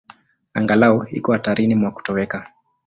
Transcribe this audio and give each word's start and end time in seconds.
Angalau 0.53 1.05
iko 1.11 1.33
hatarini 1.33 1.75
mwa 1.75 1.91
kutoweka. 1.91 2.47